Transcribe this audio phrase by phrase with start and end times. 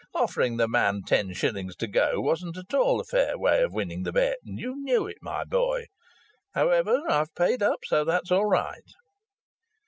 [0.15, 4.01] Offering the man ten shillings to go wasn't at all a fair way of winning
[4.01, 5.85] the bet, and you knew it, my boy.
[6.55, 8.93] However, I've paid up; so that's all right."